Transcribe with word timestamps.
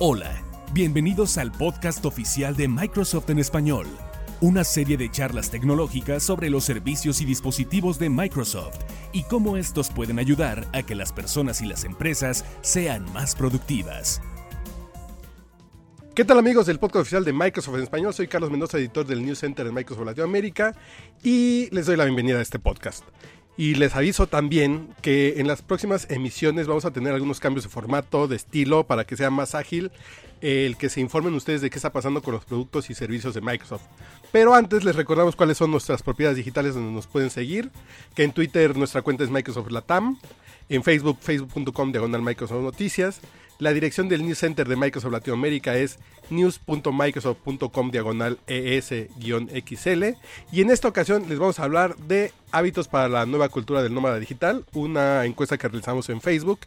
Hola, 0.00 0.42
bienvenidos 0.72 1.38
al 1.38 1.52
podcast 1.52 2.04
oficial 2.04 2.56
de 2.56 2.66
Microsoft 2.66 3.30
en 3.30 3.38
español, 3.38 3.86
una 4.40 4.64
serie 4.64 4.96
de 4.96 5.08
charlas 5.08 5.52
tecnológicas 5.52 6.24
sobre 6.24 6.50
los 6.50 6.64
servicios 6.64 7.20
y 7.20 7.24
dispositivos 7.24 8.00
de 8.00 8.10
Microsoft 8.10 8.80
y 9.12 9.22
cómo 9.22 9.56
estos 9.56 9.90
pueden 9.90 10.18
ayudar 10.18 10.66
a 10.72 10.82
que 10.82 10.96
las 10.96 11.12
personas 11.12 11.60
y 11.60 11.66
las 11.66 11.84
empresas 11.84 12.44
sean 12.60 13.04
más 13.12 13.36
productivas. 13.36 14.20
¿Qué 16.16 16.24
tal 16.24 16.40
amigos 16.40 16.66
del 16.66 16.80
podcast 16.80 17.02
oficial 17.02 17.24
de 17.24 17.32
Microsoft 17.32 17.76
en 17.76 17.82
español? 17.84 18.12
Soy 18.12 18.26
Carlos 18.26 18.50
Mendoza, 18.50 18.78
editor 18.78 19.06
del 19.06 19.24
News 19.24 19.38
Center 19.38 19.64
de 19.64 19.70
Microsoft 19.70 20.06
Latinoamérica 20.06 20.74
y 21.22 21.68
les 21.70 21.86
doy 21.86 21.96
la 21.96 22.04
bienvenida 22.04 22.40
a 22.40 22.42
este 22.42 22.58
podcast. 22.58 23.04
Y 23.56 23.76
les 23.76 23.94
aviso 23.94 24.26
también 24.26 24.88
que 25.00 25.34
en 25.38 25.46
las 25.46 25.62
próximas 25.62 26.10
emisiones 26.10 26.66
vamos 26.66 26.84
a 26.84 26.92
tener 26.92 27.14
algunos 27.14 27.38
cambios 27.38 27.64
de 27.64 27.70
formato, 27.70 28.26
de 28.26 28.36
estilo, 28.36 28.84
para 28.84 29.04
que 29.04 29.16
sea 29.16 29.30
más 29.30 29.54
ágil 29.54 29.92
el 30.40 30.76
que 30.76 30.90
se 30.90 31.00
informen 31.00 31.32
ustedes 31.32 31.62
de 31.62 31.70
qué 31.70 31.78
está 31.78 31.90
pasando 31.90 32.20
con 32.20 32.34
los 32.34 32.44
productos 32.44 32.90
y 32.90 32.94
servicios 32.94 33.32
de 33.32 33.40
Microsoft. 33.40 33.84
Pero 34.30 34.54
antes 34.54 34.84
les 34.84 34.94
recordamos 34.94 35.36
cuáles 35.36 35.56
son 35.56 35.70
nuestras 35.70 36.02
propiedades 36.02 36.36
digitales 36.36 36.74
donde 36.74 36.92
nos 36.92 37.06
pueden 37.06 37.30
seguir, 37.30 37.70
que 38.14 38.24
en 38.24 38.32
Twitter 38.32 38.76
nuestra 38.76 39.00
cuenta 39.00 39.24
es 39.24 39.30
Microsoft 39.30 39.70
Latam, 39.70 40.18
en 40.68 40.82
Facebook, 40.82 41.18
facebook.com 41.20 41.92
diagonal 41.92 42.20
Microsoft 42.20 42.62
Noticias, 42.62 43.20
la 43.58 43.72
dirección 43.72 44.08
del 44.08 44.24
News 44.24 44.38
Center 44.38 44.68
de 44.68 44.76
Microsoft 44.76 45.12
Latinoamérica 45.12 45.76
es 45.76 45.98
news.microsoft.com 46.30 47.90
diagonal 47.90 48.38
ES-XL. 48.46 50.04
Y 50.52 50.60
en 50.60 50.70
esta 50.70 50.88
ocasión 50.88 51.28
les 51.28 51.38
vamos 51.38 51.58
a 51.58 51.64
hablar 51.64 51.96
de 51.96 52.32
hábitos 52.50 52.88
para 52.88 53.08
la 53.08 53.26
nueva 53.26 53.48
cultura 53.48 53.82
del 53.82 53.94
nómada 53.94 54.18
digital, 54.18 54.64
una 54.72 55.24
encuesta 55.24 55.58
que 55.58 55.68
realizamos 55.68 56.08
en 56.08 56.20
Facebook 56.20 56.60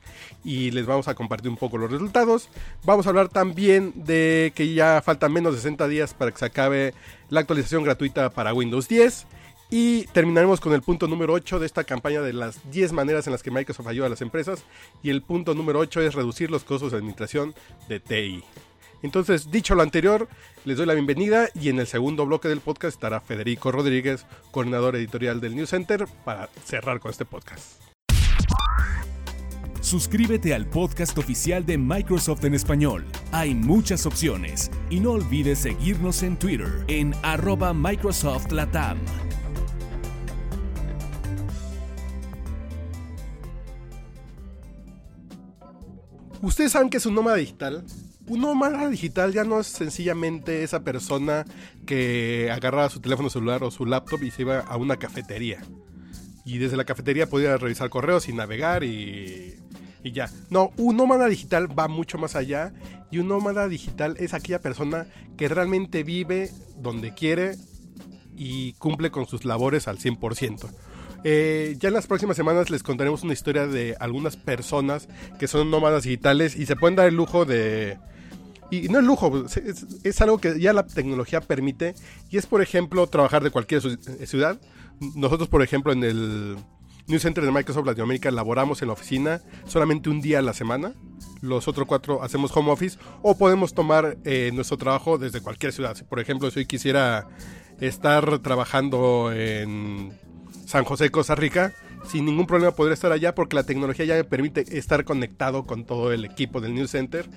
y 0.44 0.72
les 0.72 0.86
vamos 0.86 1.08
a 1.08 1.16
compartir 1.16 1.50
un 1.50 1.58
poco 1.58 1.77
los 1.77 1.91
resultados. 1.91 2.50
Vamos 2.84 3.05
a 3.05 3.10
hablar 3.10 3.30
también 3.30 3.94
de 3.96 4.52
que 4.55 4.74
ya 4.74 5.02
faltan 5.04 5.34
menos 5.34 5.54
de 5.54 5.60
60 5.60 5.88
días 5.88 6.13
para 6.13 6.32
que 6.32 6.38
se 6.38 6.46
acabe 6.46 6.94
la 7.29 7.41
actualización 7.41 7.84
gratuita 7.84 8.29
para 8.29 8.54
Windows 8.54 8.88
10. 8.88 9.27
Y 9.70 10.05
terminaremos 10.07 10.62
con 10.62 10.73
el 10.73 10.82
punto 10.82 11.07
número 11.07 11.34
8 11.34 11.60
de 11.60 11.65
esta 11.65 11.84
campaña 11.84 12.21
de 12.21 12.34
las 12.34 12.71
10 12.71 12.93
maneras 12.93 13.27
en 13.27 13.34
las 13.34 13.43
que 13.43 13.51
Microsoft 13.51 13.87
ayuda 13.87 14.07
a 14.07 14.10
las 14.10 14.21
empresas. 14.21 14.63
Y 15.04 15.10
el 15.10 15.21
punto 15.21 15.55
número 15.55 15.79
8 15.79 16.01
es 16.01 16.15
reducir 16.15 16.49
los 16.49 16.63
costos 16.63 16.91
de 16.91 16.98
administración 16.98 17.54
de 17.90 17.99
TI. 17.99 18.43
Entonces, 19.04 19.51
dicho 19.51 19.76
lo 19.76 19.84
anterior, 19.84 20.27
les 20.65 20.77
doy 20.77 20.85
la 20.85 20.93
bienvenida 20.93 21.49
y 21.54 21.70
en 21.70 21.79
el 21.79 21.88
segundo 21.88 22.26
bloque 22.26 22.48
del 22.48 22.62
podcast 22.62 22.95
estará 22.95 23.20
Federico 23.20 23.71
Rodríguez, 23.71 24.26
coordinador 24.51 24.95
editorial 24.95 25.40
del 25.40 25.55
News 25.55 25.70
Center, 25.70 26.07
para 26.26 26.49
cerrar 26.65 26.99
con 26.99 27.12
este 27.12 27.26
podcast. 27.26 27.82
Suscríbete 29.82 30.54
al 30.54 30.65
podcast 30.65 31.18
oficial 31.18 31.65
de 31.65 31.77
Microsoft 31.77 32.43
en 32.43 32.55
español. 32.55 33.05
Hay 33.32 33.54
muchas 33.55 34.05
opciones 34.05 34.70
y 34.90 34.99
no 34.99 35.12
olvides 35.12 35.60
seguirnos 35.60 36.23
en 36.23 36.38
Twitter 36.38 36.84
en 36.88 37.13
arroba 37.21 37.73
Microsoft 37.73 38.51
Latam. 38.51 38.98
¿Ustedes 46.41 46.71
saben 46.71 46.90
qué 46.90 46.98
es 46.98 47.05
un 47.05 47.16
nómada 47.16 47.38
digital? 47.38 47.84
Un 48.27 48.41
nómada 48.41 48.88
digital 48.90 49.34
ya 49.34 49.43
no 49.43 49.60
es 49.60 49.68
sencillamente 49.68 50.63
esa 50.63 50.84
persona 50.84 51.46
que 51.85 52.52
agarraba 52.52 52.90
su 52.90 52.99
teléfono 52.99 53.29
celular 53.29 53.63
o 53.63 53.71
su 53.71 53.85
laptop 53.85 54.24
y 54.24 54.32
se 54.32 54.44
iba 54.44 54.60
a 54.60 54.77
una 54.77 54.98
cafetería. 54.98 55.62
Y 56.46 56.60
desde 56.60 56.77
la 56.77 56.85
cafetería 56.85 57.27
podía 57.27 57.57
revisar 57.57 57.90
correos 57.90 58.29
y 58.29 58.34
navegar 58.34 58.84
y, 58.84 59.55
y 60.04 60.12
ya. 60.12 60.29
No, 60.49 60.71
un 60.77 60.98
nómada 60.98 61.27
digital 61.27 61.68
va 61.77 61.88
mucho 61.88 62.18
más 62.18 62.35
allá. 62.35 62.74
Y 63.10 63.20
un 63.20 63.29
nómada 63.29 63.68
digital 63.68 64.16
es 64.19 64.34
aquella 64.34 64.62
persona 64.62 65.07
que 65.38 65.47
realmente 65.47 66.03
vive 66.03 66.51
donde 66.78 67.13
quiere 67.13 67.56
y 68.35 68.74
cumple 68.74 69.09
con 69.09 69.25
sus 69.28 69.45
labores 69.45 69.88
al 69.88 69.97
100%. 69.97 70.69
Eh, 71.29 71.75
ya 71.77 71.89
en 71.89 71.93
las 71.93 72.07
próximas 72.07 72.38
semanas 72.38 72.69
les 72.69 72.83
contaremos 72.83 73.21
una 73.21 73.33
historia 73.33 73.67
de 73.67 73.97
algunas 73.99 74.38
personas 74.38 75.09
que 75.38 75.49
son 75.49 75.69
nómadas 75.69 76.03
digitales 76.03 76.55
y 76.55 76.65
se 76.65 76.77
pueden 76.77 76.95
dar 76.95 77.05
el 77.05 77.15
lujo 77.15 77.43
de... 77.43 77.97
Y 78.71 78.88
no 78.88 78.99
el 78.99 79.05
lujo, 79.05 79.43
es, 80.05 80.21
algo 80.21 80.37
que 80.37 80.57
ya 80.57 80.71
la 80.71 80.87
tecnología 80.87 81.41
permite. 81.41 81.95
Y 82.29 82.37
es, 82.37 82.45
por 82.45 82.61
ejemplo, 82.61 83.07
trabajar 83.07 83.43
de 83.43 83.51
cualquier 83.51 83.81
ciudad. 84.25 84.57
Nosotros, 85.16 85.49
por 85.49 85.61
ejemplo, 85.61 85.91
en 85.91 86.05
el 86.05 86.55
News 87.07 87.23
Center 87.23 87.43
de 87.43 87.51
Microsoft 87.51 87.85
Latinoamérica 87.85 88.31
laboramos 88.31 88.81
en 88.81 88.87
la 88.87 88.93
oficina 88.93 89.41
solamente 89.66 90.09
un 90.09 90.21
día 90.21 90.39
a 90.39 90.41
la 90.41 90.53
semana. 90.53 90.93
Los 91.41 91.67
otros 91.67 91.87
cuatro 91.87 92.23
hacemos 92.23 92.55
home 92.55 92.71
office 92.71 92.97
o 93.21 93.37
podemos 93.37 93.73
tomar 93.73 94.17
eh, 94.23 94.51
nuestro 94.53 94.77
trabajo 94.77 95.17
desde 95.17 95.41
cualquier 95.41 95.73
ciudad. 95.73 95.97
Por 96.07 96.21
ejemplo, 96.21 96.49
si 96.51 96.59
hoy 96.59 96.66
quisiera 96.66 97.27
estar 97.81 98.39
trabajando 98.39 99.33
en 99.33 100.13
San 100.67 100.83
José, 100.83 101.11
Costa 101.11 101.33
Rica, 101.33 101.73
sin 102.11 102.25
ningún 102.25 102.45
problema 102.45 102.75
podría 102.75 102.94
estar 102.94 103.13
allá 103.13 103.33
porque 103.33 103.55
la 103.55 103.63
tecnología 103.63 104.03
ya 104.03 104.16
me 104.16 104.25
permite 104.25 104.78
estar 104.78 105.05
conectado 105.05 105.66
con 105.66 105.85
todo 105.85 106.11
el 106.11 106.25
equipo 106.25 106.59
del 106.59 106.75
News 106.75 106.91
Center 106.91 107.29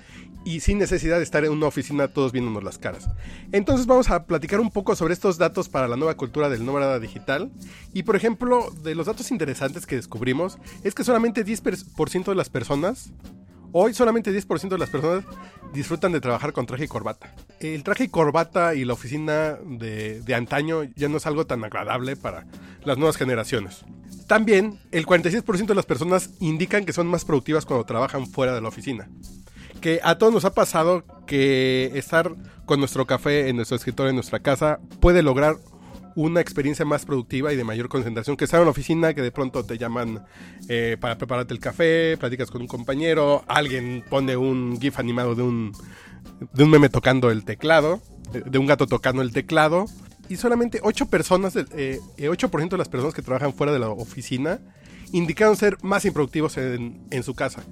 y 0.43 0.59
sin 0.59 0.79
necesidad 0.79 1.15
de 1.15 1.23
estar 1.23 1.45
en 1.45 1.53
una 1.53 1.67
oficina 1.67 2.09
todos 2.09 2.33
viéndonos 2.33 2.61
las 2.61 2.77
caras. 2.77 3.07
Entonces 3.53 3.87
vamos 3.87 4.09
a 4.09 4.25
platicar 4.25 4.59
un 4.59 4.69
poco 4.69 4.97
sobre 4.97 5.13
estos 5.13 5.37
datos 5.37 5.69
para 5.69 5.87
la 5.87 5.95
nueva 5.95 6.15
cultura 6.15 6.49
del 6.49 6.65
nómada 6.65 6.99
digital 6.99 7.51
y 7.93 8.03
por 8.03 8.17
ejemplo 8.17 8.69
de 8.83 8.95
los 8.95 9.07
datos 9.07 9.31
interesantes 9.31 9.85
que 9.85 9.95
descubrimos 9.95 10.57
es 10.83 10.93
que 10.93 11.05
solamente 11.05 11.45
10% 11.45 12.25
de 12.25 12.35
las 12.35 12.49
personas 12.49 13.13
Hoy 13.73 13.93
solamente 13.93 14.33
10% 14.33 14.67
de 14.67 14.77
las 14.77 14.89
personas 14.89 15.23
disfrutan 15.73 16.11
de 16.11 16.19
trabajar 16.19 16.51
con 16.51 16.65
traje 16.65 16.83
y 16.83 16.87
corbata. 16.89 17.33
El 17.61 17.83
traje 17.83 18.03
y 18.03 18.07
corbata 18.09 18.75
y 18.75 18.83
la 18.83 18.91
oficina 18.91 19.57
de, 19.63 20.19
de, 20.19 20.35
antaño 20.35 20.83
ya 20.95 21.07
no 21.07 21.15
es 21.15 21.25
algo 21.25 21.45
tan 21.45 21.63
agradable 21.63 22.17
para 22.17 22.45
las 22.83 22.97
nuevas 22.97 23.17
generaciones. 23.17 23.85
También 24.27 24.79
el 24.91 25.05
46% 25.05 25.65
de 25.65 25.75
las 25.75 25.85
personas 25.85 26.31
indican 26.39 26.85
que 26.85 26.93
son 26.93 27.07
más 27.07 27.25
productivas 27.25 27.65
cuando 27.65 27.85
trabajan 27.85 28.27
fuera 28.27 28.53
de 28.53 28.61
la 28.61 28.69
oficina. 28.69 29.09
Que 29.81 29.99
a 30.03 30.17
todos 30.17 30.33
nos 30.33 30.45
ha 30.45 30.53
pasado 30.53 31.03
que 31.25 31.91
estar 31.95 32.35
con 32.65 32.79
nuestro 32.79 33.05
café 33.07 33.49
en 33.49 33.55
nuestro 33.55 33.75
escritorio 33.75 34.09
en 34.09 34.15
nuestra 34.15 34.39
casa 34.39 34.79
puede 34.99 35.23
lograr 35.23 35.57
una 36.15 36.41
experiencia 36.41 36.85
más 36.85 37.05
productiva 37.05 37.53
y 37.53 37.55
de 37.55 37.63
mayor 37.63 37.89
concentración 37.89 38.37
que 38.37 38.45
estar 38.45 38.59
en 38.59 38.65
la 38.65 38.71
oficina, 38.71 39.13
que 39.13 39.21
de 39.21 39.31
pronto 39.31 39.63
te 39.65 39.77
llaman 39.77 40.25
eh, 40.67 40.97
para 40.99 41.17
prepararte 41.17 41.53
el 41.53 41.59
café, 41.59 42.17
platicas 42.17 42.51
con 42.51 42.61
un 42.61 42.67
compañero, 42.67 43.43
alguien 43.47 44.03
pone 44.09 44.35
un 44.37 44.79
GIF 44.79 44.99
animado 44.99 45.35
de 45.35 45.43
un, 45.43 45.73
de 46.53 46.63
un 46.63 46.69
meme 46.69 46.89
tocando 46.89 47.31
el 47.31 47.45
teclado, 47.45 48.01
de, 48.31 48.57
un 48.57 48.65
gato 48.65 48.87
tocando 48.87 49.21
el 49.21 49.31
teclado, 49.31 49.85
y 50.29 50.37
solamente 50.37 50.79
8 50.81 51.07
personas, 51.07 51.55
eh, 51.55 51.99
8% 52.17 52.69
de 52.69 52.77
las 52.77 52.89
personas 52.89 53.13
que 53.13 53.21
trabajan 53.21 53.53
fuera 53.53 53.73
de 53.73 53.79
la 53.79 53.89
oficina 53.89 54.59
indicaron 55.11 55.57
ser 55.57 55.77
más 55.81 56.05
improductivos 56.05 56.57
en, 56.57 57.05
en 57.11 57.23
su 57.23 57.33
casa. 57.35 57.63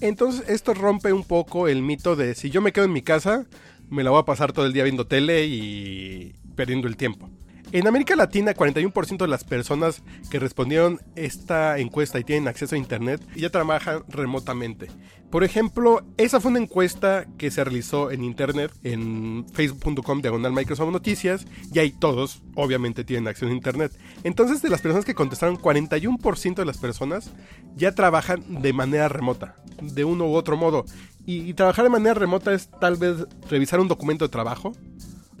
Entonces 0.00 0.48
esto 0.48 0.74
rompe 0.74 1.12
un 1.12 1.24
poco 1.24 1.68
el 1.68 1.82
mito 1.82 2.16
de 2.16 2.34
si 2.34 2.50
yo 2.50 2.60
me 2.60 2.72
quedo 2.72 2.84
en 2.84 2.92
mi 2.92 3.02
casa, 3.02 3.46
me 3.88 4.02
la 4.02 4.10
voy 4.10 4.20
a 4.20 4.24
pasar 4.24 4.52
todo 4.52 4.66
el 4.66 4.72
día 4.72 4.84
viendo 4.84 5.06
tele 5.06 5.46
y 5.46 6.34
perdiendo 6.54 6.88
el 6.88 6.96
tiempo. 6.96 7.30
En 7.72 7.86
América 7.86 8.14
Latina, 8.16 8.52
41% 8.52 9.16
de 9.16 9.28
las 9.28 9.44
personas 9.44 10.02
que 10.30 10.38
respondieron 10.38 11.00
esta 11.16 11.78
encuesta 11.78 12.20
y 12.20 12.24
tienen 12.24 12.46
acceso 12.46 12.74
a 12.74 12.78
Internet 12.78 13.26
ya 13.34 13.48
trabajan 13.48 14.04
remotamente. 14.08 14.88
Por 15.30 15.42
ejemplo, 15.42 16.04
esa 16.18 16.38
fue 16.38 16.50
una 16.50 16.60
encuesta 16.60 17.24
que 17.38 17.50
se 17.50 17.64
realizó 17.64 18.10
en 18.10 18.24
Internet, 18.24 18.72
en 18.82 19.46
facebook.com 19.54 20.20
diagonal 20.20 20.52
Microsoft 20.52 20.92
Noticias, 20.92 21.46
y 21.72 21.78
ahí 21.78 21.92
todos, 21.92 22.42
obviamente, 22.56 23.04
tienen 23.04 23.26
acceso 23.26 23.50
a 23.50 23.54
Internet. 23.54 23.98
Entonces, 24.22 24.60
de 24.60 24.68
las 24.68 24.82
personas 24.82 25.06
que 25.06 25.14
contestaron, 25.14 25.56
41% 25.56 26.56
de 26.56 26.66
las 26.66 26.76
personas 26.76 27.30
ya 27.74 27.94
trabajan 27.94 28.60
de 28.60 28.74
manera 28.74 29.08
remota, 29.08 29.56
de 29.80 30.04
uno 30.04 30.26
u 30.26 30.34
otro 30.34 30.58
modo. 30.58 30.84
Y, 31.24 31.48
y 31.48 31.54
trabajar 31.54 31.84
de 31.84 31.90
manera 31.90 32.12
remota 32.12 32.52
es 32.52 32.68
tal 32.80 32.96
vez 32.96 33.26
revisar 33.48 33.80
un 33.80 33.88
documento 33.88 34.26
de 34.26 34.28
trabajo, 34.28 34.74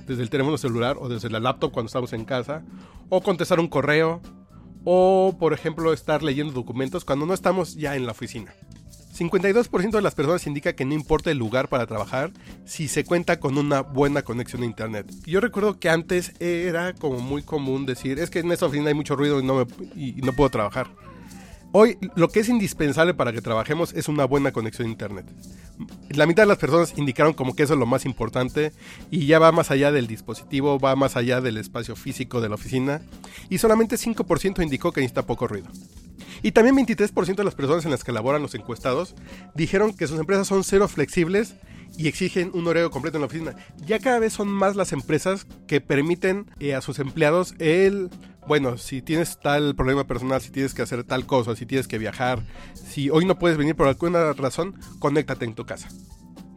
desde 0.06 0.22
el 0.22 0.30
teléfono 0.30 0.58
celular 0.58 0.96
o 0.98 1.08
desde 1.08 1.30
la 1.30 1.40
laptop 1.40 1.72
cuando 1.72 1.86
estamos 1.86 2.12
en 2.12 2.24
casa, 2.24 2.62
o 3.08 3.22
contestar 3.22 3.60
un 3.60 3.68
correo, 3.68 4.20
o 4.84 5.36
por 5.38 5.52
ejemplo 5.52 5.92
estar 5.92 6.22
leyendo 6.22 6.52
documentos 6.52 7.04
cuando 7.04 7.26
no 7.26 7.34
estamos 7.34 7.74
ya 7.74 7.96
en 7.96 8.06
la 8.06 8.12
oficina. 8.12 8.52
52% 9.16 9.90
de 9.90 10.02
las 10.02 10.14
personas 10.14 10.46
indica 10.46 10.72
que 10.72 10.86
no 10.86 10.94
importa 10.94 11.30
el 11.30 11.38
lugar 11.38 11.68
para 11.68 11.86
trabajar 11.86 12.32
si 12.64 12.88
se 12.88 13.04
cuenta 13.04 13.40
con 13.40 13.58
una 13.58 13.82
buena 13.82 14.22
conexión 14.22 14.62
a 14.62 14.66
internet. 14.66 15.06
Yo 15.26 15.40
recuerdo 15.40 15.78
que 15.78 15.90
antes 15.90 16.32
era 16.40 16.94
como 16.94 17.20
muy 17.20 17.42
común 17.42 17.84
decir, 17.84 18.18
es 18.18 18.30
que 18.30 18.38
en 18.38 18.50
esta 18.50 18.66
oficina 18.66 18.88
hay 18.88 18.94
mucho 18.94 19.14
ruido 19.14 19.40
y 19.40 19.44
no, 19.44 19.66
y 19.94 20.12
no 20.22 20.32
puedo 20.32 20.48
trabajar. 20.48 20.88
Hoy 21.74 21.96
lo 22.16 22.28
que 22.28 22.40
es 22.40 22.50
indispensable 22.50 23.14
para 23.14 23.32
que 23.32 23.40
trabajemos 23.40 23.94
es 23.94 24.08
una 24.08 24.26
buena 24.26 24.52
conexión 24.52 24.88
a 24.88 24.90
Internet. 24.90 25.24
La 26.10 26.26
mitad 26.26 26.42
de 26.42 26.48
las 26.48 26.58
personas 26.58 26.92
indicaron 26.98 27.32
como 27.32 27.56
que 27.56 27.62
eso 27.62 27.72
es 27.72 27.78
lo 27.78 27.86
más 27.86 28.04
importante 28.04 28.72
y 29.10 29.24
ya 29.24 29.38
va 29.38 29.52
más 29.52 29.70
allá 29.70 29.90
del 29.90 30.06
dispositivo, 30.06 30.78
va 30.78 30.96
más 30.96 31.16
allá 31.16 31.40
del 31.40 31.56
espacio 31.56 31.96
físico 31.96 32.42
de 32.42 32.50
la 32.50 32.56
oficina 32.56 33.00
y 33.48 33.56
solamente 33.56 33.96
5% 33.96 34.62
indicó 34.62 34.92
que 34.92 35.00
necesita 35.00 35.24
poco 35.24 35.48
ruido. 35.48 35.68
Y 36.42 36.52
también 36.52 36.76
23% 36.76 37.36
de 37.36 37.44
las 37.44 37.54
personas 37.54 37.86
en 37.86 37.90
las 37.90 38.04
que 38.04 38.12
laboran 38.12 38.42
los 38.42 38.54
encuestados 38.54 39.14
dijeron 39.54 39.94
que 39.96 40.06
sus 40.06 40.20
empresas 40.20 40.48
son 40.48 40.64
cero 40.64 40.88
flexibles 40.88 41.54
y 41.96 42.08
exigen 42.08 42.50
un 42.52 42.66
horario 42.66 42.90
completo 42.90 43.16
en 43.16 43.22
la 43.22 43.26
oficina. 43.26 43.54
Ya 43.86 43.98
cada 43.98 44.18
vez 44.18 44.34
son 44.34 44.48
más 44.48 44.76
las 44.76 44.92
empresas 44.92 45.46
que 45.66 45.80
permiten 45.80 46.50
eh, 46.58 46.74
a 46.74 46.82
sus 46.82 46.98
empleados 46.98 47.54
el 47.58 48.10
bueno, 48.46 48.78
si 48.78 49.02
tienes 49.02 49.38
tal 49.40 49.74
problema 49.74 50.04
personal, 50.04 50.40
si 50.40 50.50
tienes 50.50 50.74
que 50.74 50.82
hacer 50.82 51.04
tal 51.04 51.26
cosa, 51.26 51.54
si 51.56 51.66
tienes 51.66 51.88
que 51.88 51.98
viajar, 51.98 52.42
si 52.74 53.10
hoy 53.10 53.24
no 53.24 53.38
puedes 53.38 53.56
venir 53.56 53.76
por 53.76 53.88
alguna 53.88 54.32
razón, 54.32 54.74
conéctate 54.98 55.44
en 55.44 55.54
tu 55.54 55.64
casa. 55.64 55.88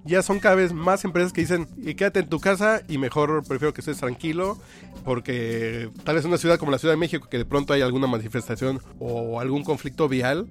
Ya 0.04 0.22
son 0.22 0.40
cada 0.40 0.56
vez 0.56 0.72
más 0.72 1.04
empresas 1.04 1.34
que 1.34 1.42
dicen, 1.42 1.68
quédate 1.96 2.20
en 2.20 2.30
tu 2.30 2.40
casa 2.40 2.82
y 2.88 3.00
mejor 3.00 3.44
prefiero 3.48 3.74
que 3.74 3.82
estés 3.82 3.98
tranquilo, 3.98 4.60
porque 5.04 5.90
tal 6.04 6.16
vez 6.16 6.26
una 6.26 6.38
ciudad 6.38 6.60
como 6.60 6.72
la 6.72 6.78
Ciudad 6.78 6.94
de 6.94 7.00
México, 7.00 7.28
que 7.28 7.40
de 7.40 7.46
pronto 7.46 7.74
hay 7.74 7.82
alguna 7.82 8.06
manifestación 8.06 8.82
o 9.00 9.40
algún 9.40 9.64
conflicto 9.64 10.08
vial, 10.08 10.48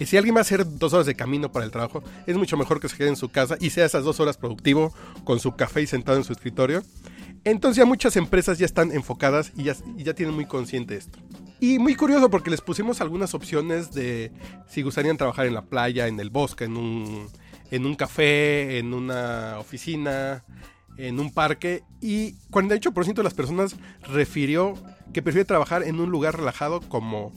y 0.00 0.06
si 0.06 0.16
alguien 0.16 0.34
va 0.34 0.38
a 0.38 0.42
hacer 0.42 0.64
dos 0.78 0.94
horas 0.94 1.06
de 1.06 1.14
camino 1.14 1.52
para 1.52 1.66
el 1.66 1.70
trabajo, 1.70 2.02
es 2.26 2.36
mucho 2.36 2.56
mejor 2.56 2.80
que 2.80 2.88
se 2.88 2.96
quede 2.96 3.08
en 3.08 3.16
su 3.16 3.28
casa 3.28 3.56
y 3.60 3.70
sea 3.70 3.84
esas 3.84 4.02
dos 4.02 4.18
horas 4.18 4.38
productivo 4.38 4.94
con 5.24 5.38
su 5.40 5.54
café 5.56 5.82
y 5.82 5.86
sentado 5.86 6.16
en 6.16 6.24
su 6.24 6.32
escritorio. 6.32 6.82
Entonces 7.44 7.78
ya 7.78 7.86
muchas 7.86 8.16
empresas 8.16 8.58
ya 8.58 8.66
están 8.66 8.92
enfocadas 8.92 9.52
y 9.56 9.64
ya, 9.64 10.14
tienen 10.14 10.34
muy 10.34 10.46
consciente 10.46 10.96
esto. 10.96 11.18
Y 11.58 11.78
muy 11.78 11.94
curioso 11.94 12.30
porque 12.30 12.50
les 12.50 12.60
pusimos 12.60 13.00
algunas 13.00 13.34
opciones 13.34 13.92
de 13.92 14.32
si 14.68 14.82
gustarían 14.82 15.16
trabajar 15.16 15.46
en 15.46 15.54
la 15.54 15.62
playa, 15.62 16.06
en 16.06 16.18
el 16.20 16.30
bosque, 16.30 16.64
en 16.64 16.76
un, 16.76 17.28
en 17.70 17.86
un 17.86 17.94
café, 17.94 18.78
en 18.78 18.94
una 18.94 19.58
oficina, 19.58 20.44
en 20.96 21.20
un 21.20 21.32
parque. 21.32 21.82
Y 22.00 22.34
48% 22.50 23.14
de 23.14 23.22
las 23.22 23.34
personas 23.34 23.76
refirió 24.02 24.74
que 25.12 25.22
prefiere 25.22 25.44
trabajar 25.44 25.82
en 25.82 26.00
un 26.00 26.10
lugar 26.10 26.36
relajado 26.36 26.80
como 26.80 27.32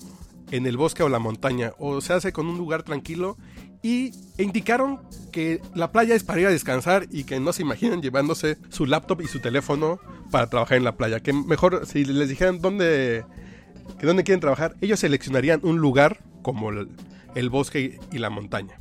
en 0.52 0.68
el 0.68 0.78
bosque 0.78 1.04
o 1.04 1.10
la 1.10 1.20
montaña, 1.20 1.74
o 1.80 2.00
se 2.00 2.14
hace 2.14 2.32
con 2.32 2.46
un 2.48 2.58
lugar 2.58 2.84
tranquilo 2.84 3.38
y 3.84 4.14
indicaron 4.38 5.02
que 5.32 5.62
la 5.76 5.92
playa 5.92 6.16
es 6.16 6.24
para 6.24 6.40
ir 6.40 6.48
a 6.48 6.52
descansar 6.52 7.06
y 7.12 7.26
que 7.26 7.40
no 7.42 7.52
se 7.52 7.62
imaginan 7.62 8.02
llevándose 8.02 8.58
su 8.70 8.86
laptop 8.86 9.22
y 9.22 9.28
su 9.28 9.40
teléfono 9.40 10.00
para 10.32 10.48
trabajar 10.48 10.78
en 10.78 10.86
la 10.86 10.96
playa. 10.96 11.20
Que 11.20 11.34
mejor 11.34 11.86
si 11.86 12.06
les 12.06 12.30
dijeran 12.30 12.60
dónde, 12.60 13.26
que 14.00 14.08
dónde 14.08 14.24
quieren 14.24 14.40
trabajar, 14.40 14.76
ellos 14.80 15.02
seleccionarían 15.02 15.60
un 15.64 15.80
lugar 15.80 16.24
como 16.42 16.70
el, 16.70 16.90
el 17.36 17.50
bosque 17.50 18.00
y 18.10 18.18
la 18.20 18.30
montaña. 18.30 18.80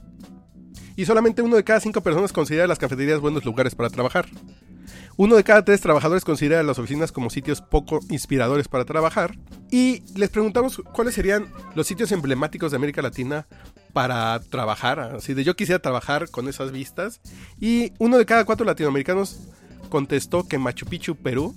Y 0.94 1.05
solamente 1.05 1.43
uno 1.43 1.56
de 1.56 1.64
cada 1.64 1.81
cinco 1.81 2.00
personas 2.02 2.32
considera 2.32 2.69
las 2.69 2.78
cafeterías 2.78 3.19
buenos 3.19 3.44
lugares 3.44 3.75
para 3.75 3.90
trabajar. 3.90 4.26
Uno 5.16 5.37
de 5.37 5.44
cada 5.44 5.64
tres 5.64 5.81
trabajadores 5.81 6.25
considera 6.25 6.62
las 6.62 6.78
oficinas 6.78 7.12
como 7.12 7.28
sitios 7.28 7.60
poco 7.60 8.00
inspiradores 8.08 8.69
para 8.69 8.84
trabajar. 8.84 9.37
Y 9.70 10.02
les 10.16 10.31
preguntamos 10.31 10.81
cuáles 10.93 11.14
serían 11.14 11.48
los 11.75 11.87
sitios 11.87 12.12
emblemáticos 12.12 12.70
de 12.70 12.76
América 12.76 13.02
Latina 13.02 13.46
para 13.93 14.39
trabajar. 14.41 14.99
Así 15.00 15.35
de 15.35 15.44
yo 15.44 15.56
quisiera 15.56 15.81
trabajar 15.81 16.31
con 16.31 16.49
esas 16.49 16.73
vistas. 16.73 17.21
Y 17.61 17.93
uno 17.99 18.19
de 18.19 18.27
cada 18.27 18.44
cuatro 18.44 18.67
latinoamericanos 18.67 19.49
contestó 19.89 20.47
que 20.49 20.59
Machu 20.59 20.87
Picchu, 20.87 21.17
Perú, 21.17 21.55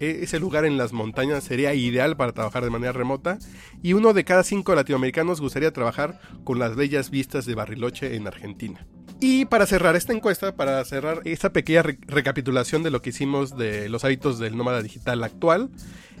e, 0.00 0.20
ese 0.22 0.40
lugar 0.40 0.64
en 0.64 0.76
las 0.76 0.92
montañas 0.92 1.44
sería 1.44 1.74
ideal 1.74 2.16
para 2.16 2.32
trabajar 2.32 2.64
de 2.64 2.70
manera 2.70 2.92
remota. 2.92 3.38
Y 3.82 3.92
uno 3.92 4.12
de 4.12 4.24
cada 4.24 4.42
cinco 4.42 4.74
latinoamericanos 4.74 5.40
gustaría 5.40 5.72
trabajar 5.72 6.20
con 6.44 6.58
las 6.58 6.76
bellas 6.76 7.10
vistas 7.10 7.46
de 7.46 7.54
Barriloche 7.54 8.16
en 8.16 8.26
Argentina. 8.26 8.86
Y 9.20 9.44
para 9.44 9.66
cerrar 9.66 9.94
esta 9.94 10.12
encuesta, 10.12 10.56
para 10.56 10.84
cerrar 10.84 11.20
esta 11.24 11.52
pequeña 11.52 11.82
recapitulación 11.82 12.82
de 12.82 12.90
lo 12.90 13.02
que 13.02 13.10
hicimos 13.10 13.56
de 13.56 13.88
los 13.88 14.04
hábitos 14.04 14.40
del 14.40 14.56
nómada 14.56 14.82
digital 14.82 15.22
actual, 15.22 15.70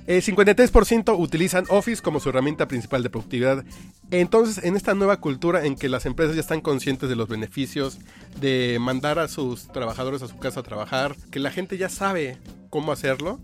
eh, 0.06 0.20
53% 0.20 1.18
utilizan 1.18 1.64
Office 1.68 2.02
como 2.02 2.20
su 2.20 2.28
herramienta 2.28 2.68
principal 2.68 3.02
de 3.02 3.10
productividad. 3.10 3.64
Entonces, 4.10 4.64
en 4.64 4.76
esta 4.76 4.94
nueva 4.94 5.18
cultura 5.20 5.64
en 5.64 5.76
que 5.76 5.88
las 5.88 6.06
empresas 6.06 6.34
ya 6.34 6.40
están 6.40 6.60
conscientes 6.60 7.08
de 7.08 7.16
los 7.16 7.28
beneficios 7.28 7.98
de 8.40 8.78
mandar 8.80 9.18
a 9.18 9.28
sus 9.28 9.68
trabajadores 9.68 10.22
a 10.22 10.28
su 10.28 10.38
casa 10.38 10.60
a 10.60 10.62
trabajar, 10.62 11.16
que 11.30 11.38
la 11.38 11.50
gente 11.50 11.78
ya 11.78 11.88
sabe 11.88 12.38
cómo 12.70 12.92
hacerlo, 12.92 13.40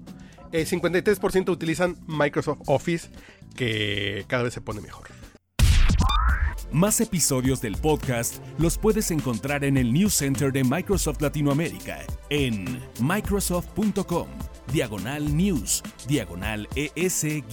el 0.53 0.63
eh, 0.63 0.67
53% 0.67 1.51
utilizan 1.51 1.97
Microsoft 2.07 2.61
Office, 2.67 3.09
que 3.55 4.25
cada 4.29 4.45
vez 4.45 4.55
se 4.55 4.61
pone 4.61 4.81
mejor. 4.81 5.09
Más 6.73 7.01
episodios 7.01 7.63
del 7.63 7.77
podcast 7.77 8.43
los 8.59 8.77
puedes 8.77 9.11
encontrar 9.11 9.65
en 9.65 9.79
el 9.79 9.93
News 9.93 10.15
Center 10.15 10.53
de 10.53 10.65
Microsoft 10.65 11.23
Latinoamérica 11.23 12.01
en 12.29 12.83
microsoft.com, 13.01 14.29
diagonal 14.73 15.37
news, 15.37 15.83
diagonal 16.07 16.69
ES-XL. 16.75 17.49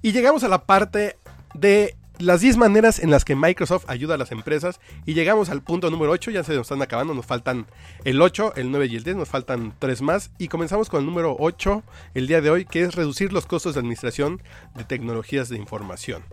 Y 0.00 0.12
llegamos 0.12 0.44
a 0.44 0.48
la 0.48 0.64
parte 0.64 1.18
de 1.54 1.96
las 2.18 2.40
10 2.40 2.56
maneras 2.56 2.98
en 2.98 3.10
las 3.10 3.24
que 3.24 3.36
Microsoft 3.36 3.84
ayuda 3.88 4.14
a 4.14 4.18
las 4.18 4.32
empresas 4.32 4.80
y 5.06 5.14
llegamos 5.14 5.50
al 5.50 5.62
punto 5.62 5.90
número 5.90 6.12
8, 6.12 6.30
ya 6.30 6.42
se 6.42 6.54
nos 6.54 6.62
están 6.62 6.82
acabando, 6.82 7.14
nos 7.14 7.26
faltan 7.26 7.66
el 8.04 8.20
8, 8.20 8.54
el 8.56 8.70
9 8.70 8.86
y 8.86 8.96
el 8.96 9.04
10, 9.04 9.16
nos 9.16 9.28
faltan 9.28 9.74
3 9.78 10.02
más 10.02 10.30
y 10.38 10.48
comenzamos 10.48 10.88
con 10.88 11.00
el 11.00 11.06
número 11.06 11.36
8 11.38 11.82
el 12.14 12.26
día 12.26 12.40
de 12.40 12.50
hoy, 12.50 12.64
que 12.64 12.82
es 12.82 12.94
reducir 12.94 13.32
los 13.32 13.46
costos 13.46 13.74
de 13.74 13.80
administración 13.80 14.42
de 14.74 14.84
tecnologías 14.84 15.48
de 15.48 15.56
información. 15.56 16.24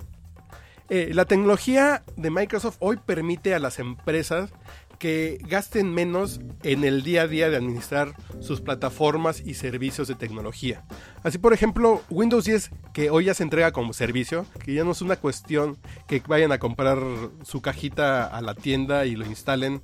Eh, 0.90 1.12
la 1.14 1.26
tecnología 1.26 2.04
de 2.16 2.30
Microsoft 2.30 2.78
hoy 2.80 2.98
permite 3.04 3.56
a 3.56 3.60
las 3.60 3.80
empresas 3.80 4.52
que 5.00 5.40
gasten 5.48 5.94
menos 5.94 6.40
en 6.64 6.84
el 6.84 7.04
día 7.04 7.24
a 7.24 7.28
día 7.28 7.50
de 7.50 7.58
administrar 7.58 8.16
sus 8.40 8.62
plataformas 8.62 9.42
y 9.46 9.54
servicios 9.54 10.08
de 10.08 10.16
tecnología. 10.16 10.84
Así 11.24 11.38
por 11.38 11.54
ejemplo, 11.54 12.02
Windows 12.10 12.46
10 12.46 12.72
que 12.94 13.10
hoy 13.10 13.26
ya 13.26 13.34
se 13.34 13.44
entrega 13.44 13.72
como 13.72 13.94
servicio, 13.94 14.46
que 14.64 14.74
ya 14.74 14.84
no 14.84 14.92
es 14.92 15.02
una 15.02 15.18
cuestión 15.18 15.78
que 16.08 16.22
vayan 16.28 16.52
a 16.52 16.60
comprar 16.60 17.00
su 17.44 17.62
cajita 17.62 18.26
a 18.26 18.42
la 18.42 18.56
tienda 18.56 19.06
y 19.06 19.16
lo 19.16 19.26
instalen 19.26 19.82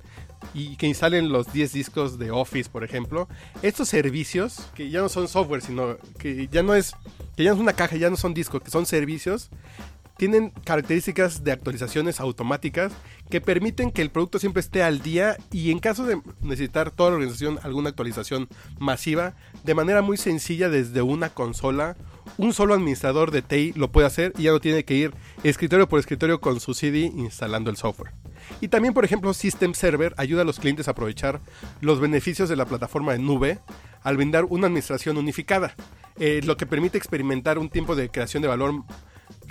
y 0.54 0.76
que 0.76 0.86
instalen 0.86 1.30
los 1.30 1.52
10 1.52 1.72
discos 1.72 2.18
de 2.18 2.30
Office, 2.30 2.68
por 2.70 2.84
ejemplo. 2.84 3.28
Estos 3.62 3.88
servicios, 3.88 4.68
que 4.74 4.90
ya 4.90 5.00
no 5.00 5.08
son 5.08 5.28
software, 5.28 5.62
sino 5.62 5.96
que 6.18 6.48
ya 6.48 6.62
no 6.62 6.74
es 6.74 6.94
que 7.36 7.44
ya 7.44 7.50
no 7.50 7.56
es 7.56 7.62
una 7.62 7.72
caja, 7.72 7.96
ya 7.96 8.10
no 8.10 8.16
son 8.16 8.34
discos, 8.34 8.62
que 8.62 8.70
son 8.70 8.86
servicios, 8.86 9.50
tienen 10.22 10.50
características 10.62 11.42
de 11.42 11.50
actualizaciones 11.50 12.20
automáticas 12.20 12.92
que 13.28 13.40
permiten 13.40 13.90
que 13.90 14.02
el 14.02 14.10
producto 14.10 14.38
siempre 14.38 14.60
esté 14.60 14.84
al 14.84 15.02
día 15.02 15.36
y 15.50 15.72
en 15.72 15.80
caso 15.80 16.06
de 16.06 16.22
necesitar 16.42 16.92
toda 16.92 17.10
la 17.10 17.16
organización 17.16 17.58
alguna 17.64 17.88
actualización 17.88 18.46
masiva, 18.78 19.34
de 19.64 19.74
manera 19.74 20.00
muy 20.00 20.16
sencilla 20.16 20.68
desde 20.68 21.02
una 21.02 21.30
consola, 21.30 21.96
un 22.38 22.54
solo 22.54 22.74
administrador 22.74 23.32
de 23.32 23.42
TI 23.42 23.72
lo 23.74 23.90
puede 23.90 24.06
hacer 24.06 24.32
y 24.38 24.44
ya 24.44 24.52
no 24.52 24.60
tiene 24.60 24.84
que 24.84 24.94
ir 24.94 25.12
escritorio 25.42 25.88
por 25.88 25.98
escritorio 25.98 26.40
con 26.40 26.60
su 26.60 26.72
CD 26.72 27.00
instalando 27.00 27.68
el 27.68 27.76
software. 27.76 28.12
Y 28.60 28.68
también, 28.68 28.94
por 28.94 29.04
ejemplo, 29.04 29.34
System 29.34 29.74
Server 29.74 30.14
ayuda 30.18 30.42
a 30.42 30.44
los 30.44 30.60
clientes 30.60 30.86
a 30.86 30.92
aprovechar 30.92 31.40
los 31.80 31.98
beneficios 31.98 32.48
de 32.48 32.54
la 32.54 32.66
plataforma 32.66 33.10
de 33.10 33.18
nube 33.18 33.58
al 34.04 34.18
brindar 34.18 34.44
una 34.44 34.68
administración 34.68 35.16
unificada, 35.16 35.74
eh, 36.20 36.42
lo 36.44 36.56
que 36.56 36.66
permite 36.66 36.96
experimentar 36.96 37.58
un 37.58 37.70
tiempo 37.70 37.96
de 37.96 38.08
creación 38.08 38.40
de 38.40 38.48
valor 38.48 38.84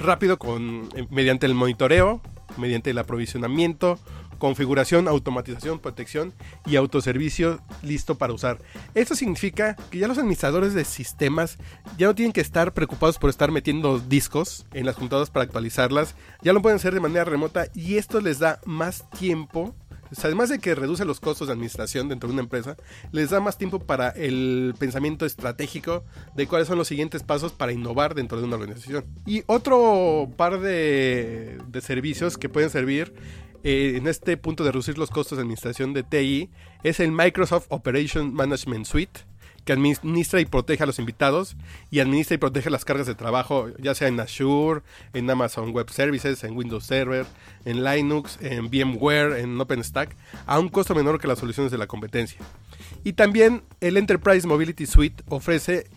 rápido 0.02 0.38
con, 0.38 0.90
eh, 0.96 1.08
mediante 1.10 1.46
el 1.46 1.56
monitoreo, 1.56 2.22
mediante 2.58 2.90
el 2.90 2.98
aprovisionamiento, 2.98 4.00
configuración, 4.42 5.08
automatización, 5.08 5.78
protección 5.78 6.34
y 6.66 6.76
autoservicio 6.76 7.62
listo 7.84 8.18
para 8.18 8.34
usar. 8.34 8.58
Esto 8.96 9.14
significa 9.14 9.76
que 9.92 10.00
ya 10.00 10.08
los 10.08 10.18
administradores 10.18 10.74
de 10.74 10.84
sistemas 10.84 11.60
ya 11.96 12.08
no 12.08 12.16
tienen 12.16 12.34
que 12.34 12.42
estar 12.42 12.74
preocupados 12.74 13.20
por 13.20 13.30
estar 13.30 13.52
metiendo 13.52 14.00
discos 14.00 14.66
en 14.74 14.88
las 14.88 14.96
computadoras 14.96 15.30
para 15.30 15.46
actualizarlas, 15.46 16.16
ya 16.42 16.54
lo 16.54 16.62
pueden 16.64 16.78
hacer 16.78 16.94
de 16.94 17.00
manera 17.00 17.24
remota 17.24 17.68
y 17.76 17.98
esto 17.98 18.20
les 18.20 18.40
da 18.40 18.60
más 18.66 19.08
tiempo 19.12 19.76
además 20.24 20.50
de 20.50 20.60
que 20.60 20.76
reduce 20.76 21.06
los 21.06 21.20
costos 21.20 21.48
de 21.48 21.54
administración 21.54 22.10
dentro 22.10 22.28
de 22.28 22.34
una 22.34 22.44
empresa, 22.44 22.76
les 23.12 23.30
da 23.30 23.40
más 23.40 23.58
tiempo 23.58 23.80
para 23.80 24.10
el 24.10 24.74
pensamiento 24.78 25.26
estratégico 25.26 26.04
de 26.36 26.48
cuáles 26.48 26.68
son 26.68 26.78
los 26.78 26.88
siguientes 26.88 27.24
pasos 27.24 27.52
para 27.52 27.72
innovar 27.72 28.16
dentro 28.16 28.40
de 28.40 28.46
una 28.46 28.56
organización. 28.56 29.06
Y 29.26 29.44
otro 29.48 30.30
par 30.38 30.60
de, 30.60 31.58
servicios 31.82 32.38
que 32.38 32.50
pueden 32.50 32.70
servir 32.70 33.14
eh, 33.64 33.94
en 33.96 34.08
este 34.08 34.38
punto 34.38 34.64
de 34.64 34.72
reducir 34.72 34.98
los 34.98 35.10
costos 35.10 35.38
de 35.38 35.44
administración 35.44 35.94
de 35.94 36.04
TI 36.04 36.50
es 36.84 37.00
el 37.00 37.12
Microsoft 37.12 37.68
Operation 37.70 38.34
Management 38.34 38.86
Suite 38.86 39.31
que 39.66 39.74
administra 39.74 40.40
y 40.42 40.46
protege 40.46 40.84
a 40.84 40.86
los 40.86 41.00
invitados 41.00 41.56
y 41.90 42.00
administra 42.00 42.36
y 42.36 42.38
protege 42.38 42.70
las 42.70 42.86
cargas 42.86 43.08
de 43.08 43.16
trabajo, 43.16 43.70
ya 43.80 43.94
sea 43.96 44.08
en 44.08 44.20
Azure, 44.20 44.82
en 45.14 45.30
Amazon 45.30 45.72
Web 45.72 45.90
Services, 45.90 46.44
en 46.44 46.58
Windows 46.58 46.86
Server, 46.86 47.26
en 47.66 47.84
Linux, 47.84 48.38
en 48.42 48.70
VMware, 48.70 49.40
en 49.40 49.60
OpenStack, 49.60 50.16
a 50.46 50.60
un 50.60 50.70
costo 50.70 50.96
menor 50.96 51.20
que 51.20 51.28
las 51.28 51.40
soluciones 51.40 51.72
de 51.72 51.78
la 51.78 51.88
competencia. 51.88 52.40
Y 53.04 53.14
también 53.14 53.64
el 53.80 53.98
Enterprise 53.98 54.48
Mobility 54.48 54.86
Suite 54.86 55.24
ofrece 55.28 55.88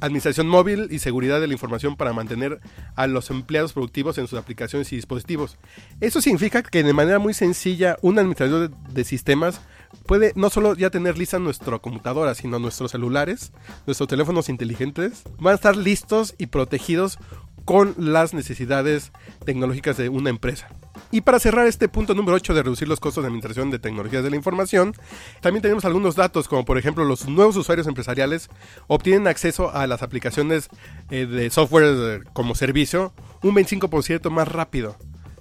administración 0.00 0.48
móvil 0.48 0.88
y 0.90 0.98
seguridad 0.98 1.40
de 1.40 1.46
la 1.46 1.52
información 1.52 1.96
para 1.96 2.12
mantener 2.12 2.60
a 2.96 3.06
los 3.06 3.30
empleados 3.30 3.72
productivos 3.72 4.18
en 4.18 4.26
sus 4.26 4.38
aplicaciones 4.38 4.92
y 4.92 4.96
dispositivos. 4.96 5.58
Eso 6.00 6.20
significa 6.20 6.62
que 6.62 6.82
de 6.82 6.92
manera 6.92 7.20
muy 7.20 7.34
sencilla 7.34 7.96
un 8.02 8.18
administrador 8.18 8.70
de 8.70 9.04
sistemas 9.04 9.60
puede 10.06 10.32
no 10.36 10.50
solo 10.50 10.74
ya 10.74 10.90
tener 10.90 11.18
lista 11.18 11.38
nuestra 11.38 11.78
computadora, 11.78 12.34
sino 12.34 12.58
nuestros 12.58 12.90
celulares, 12.90 13.52
nuestros 13.86 14.08
teléfonos 14.08 14.48
inteligentes, 14.48 15.22
van 15.38 15.52
a 15.52 15.56
estar 15.56 15.76
listos 15.76 16.34
y 16.38 16.46
protegidos 16.46 17.18
con 17.64 17.94
las 17.96 18.34
necesidades 18.34 19.12
tecnológicas 19.44 19.96
de 19.96 20.08
una 20.08 20.30
empresa. 20.30 20.68
Y 21.10 21.20
para 21.22 21.38
cerrar 21.38 21.66
este 21.66 21.88
punto 21.88 22.14
número 22.14 22.36
8 22.36 22.54
de 22.54 22.62
reducir 22.62 22.88
los 22.88 23.00
costos 23.00 23.22
de 23.22 23.28
administración 23.28 23.70
de 23.70 23.78
tecnologías 23.78 24.24
de 24.24 24.30
la 24.30 24.36
información, 24.36 24.94
también 25.40 25.62
tenemos 25.62 25.84
algunos 25.84 26.16
datos 26.16 26.48
como 26.48 26.64
por 26.64 26.78
ejemplo 26.78 27.04
los 27.04 27.28
nuevos 27.28 27.56
usuarios 27.56 27.86
empresariales 27.86 28.48
obtienen 28.86 29.26
acceso 29.26 29.72
a 29.74 29.86
las 29.86 30.02
aplicaciones 30.02 30.68
eh, 31.10 31.26
de 31.26 31.50
software 31.50 32.24
como 32.32 32.54
servicio 32.54 33.12
un 33.42 33.54
25% 33.54 34.30
más 34.30 34.48
rápido. 34.48 34.96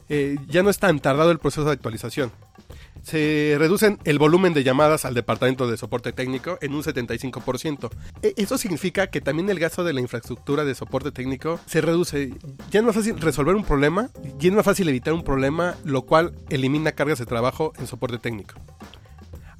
Eh, 0.09 0.37
ya 0.47 0.61
no 0.61 0.69
es 0.69 0.77
tan 0.77 0.99
tardado 0.99 1.31
el 1.31 1.39
proceso 1.39 1.63
de 1.63 1.71
actualización 1.71 2.31
se 3.03 3.55
reducen 3.57 3.97
el 4.03 4.19
volumen 4.19 4.53
de 4.53 4.63
llamadas 4.63 5.05
al 5.05 5.13
departamento 5.13 5.69
de 5.69 5.77
soporte 5.77 6.13
técnico 6.13 6.57
en 6.61 6.73
un 6.73 6.83
75%. 6.83 7.89
E, 8.21 8.33
eso 8.37 8.57
significa 8.57 9.07
que 9.07 9.21
también 9.21 9.49
el 9.49 9.59
gasto 9.59 9.83
de 9.83 9.93
la 9.93 10.01
infraestructura 10.01 10.65
de 10.65 10.75
soporte 10.75 11.11
técnico 11.11 11.59
se 11.65 11.81
reduce. 11.81 12.33
Ya 12.69 12.79
es 12.79 12.85
más 12.85 12.95
fácil 12.95 13.19
resolver 13.19 13.55
un 13.55 13.63
problema 13.63 14.09
y 14.39 14.47
es 14.47 14.53
más 14.53 14.65
fácil 14.65 14.89
evitar 14.89 15.13
un 15.13 15.23
problema, 15.23 15.75
lo 15.83 16.03
cual 16.03 16.33
elimina 16.49 16.91
cargas 16.91 17.19
de 17.19 17.25
trabajo 17.25 17.73
en 17.79 17.87
soporte 17.87 18.17
técnico. 18.17 18.55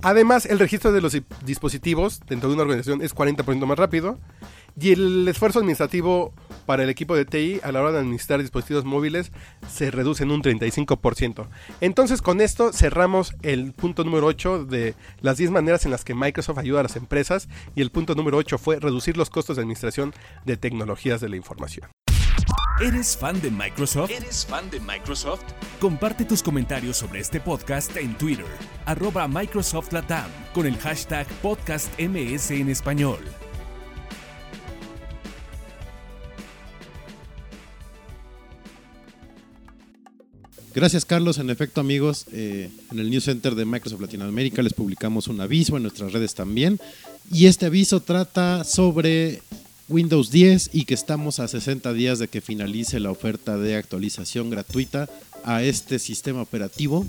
Además, 0.04 0.48
el 0.48 0.58
registro 0.58 0.92
de 0.92 1.02
los 1.02 1.16
dispositivos 1.46 2.22
dentro 2.28 2.50
de 2.50 2.56
una 2.56 2.64
organización 2.64 3.02
es 3.04 3.14
40% 3.16 3.66
más 3.66 3.78
rápido 3.78 4.20
y 4.80 4.94
el 4.94 5.28
esfuerzo 5.28 5.60
administrativo 5.60 6.34
para 6.66 6.84
el 6.84 6.90
equipo 6.90 7.16
de 7.16 7.26
TI 7.26 7.60
a 7.64 7.72
la 7.72 7.82
hora 7.82 7.92
de 7.92 8.00
administrar 8.00 8.42
dispositivos 8.42 8.86
móviles 8.86 9.32
se 9.70 9.92
reduce 9.92 10.24
en 10.24 10.32
un 10.32 10.42
35%. 10.42 11.48
Entonces 11.82 12.22
con 12.22 12.42
esto 12.42 12.74
cerramos 12.74 13.34
el 13.42 13.74
punto 13.74 14.04
número 14.04 14.28
8 14.28 14.66
de 14.66 14.96
las 15.22 15.38
10 15.38 15.52
maneras 15.52 15.86
en 15.86 15.92
las 15.92 16.04
que 16.04 16.16
Microsoft 16.16 16.58
ayuda 16.58 16.82
a 16.82 16.84
las 16.84 16.96
empresas 16.96 17.50
y 17.76 17.82
el 17.82 17.92
punto 17.92 18.16
número 18.16 18.38
8 18.38 18.58
fue 18.58 18.80
reducir 18.80 19.18
los 19.18 19.30
costos 19.30 19.56
de 19.56 19.62
administración 19.62 20.14
de 20.46 20.58
tecnologías 20.58 21.22
de 21.22 21.30
la 21.30 21.36
información. 21.36 21.90
¿Eres 22.82 23.16
fan 23.16 23.40
de 23.42 23.52
Microsoft? 23.52 24.10
¿Eres 24.10 24.44
fan 24.46 24.68
de 24.72 24.80
Microsoft? 24.80 25.44
Comparte 25.80 26.26
tus 26.26 26.42
comentarios 26.42 26.98
sobre 26.98 27.20
este 27.20 27.40
podcast 27.40 27.96
en 27.96 28.18
Twitter, 28.18 28.46
arroba 28.86 29.28
Microsoft 29.28 29.92
Latam, 29.92 30.30
con 30.52 30.66
el 30.66 30.76
hashtag 30.78 31.28
podcastms 31.44 32.50
en 32.50 32.70
español. 32.70 33.20
Gracias 40.74 41.04
Carlos. 41.04 41.38
En 41.38 41.50
efecto 41.50 41.82
amigos, 41.82 42.26
eh, 42.32 42.70
en 42.92 43.00
el 43.00 43.10
News 43.10 43.26
Center 43.26 43.56
de 43.56 43.66
Microsoft 43.66 44.00
Latinoamérica 44.00 44.62
les 44.62 44.74
publicamos 44.74 45.28
un 45.28 45.42
aviso 45.42 45.76
en 45.76 45.84
nuestras 45.84 46.14
redes 46.14 46.34
también. 46.34 46.80
Y 47.30 47.48
este 47.48 47.66
aviso 47.66 48.00
trata 48.00 48.64
sobre 48.64 49.42
Windows 49.90 50.32
10 50.32 50.70
y 50.72 50.86
que 50.86 50.94
estamos 50.94 51.40
a 51.40 51.50
60 51.50 51.92
días 51.92 52.20
de 52.20 52.30
que 52.30 52.40
finalice 52.40 53.02
la 53.02 53.12
oferta 53.12 53.58
de 53.58 53.76
actualización 53.76 54.50
gratuita 54.50 55.10
a 55.44 55.62
este 55.62 56.00
sistema 56.00 56.42
operativo. 56.42 57.06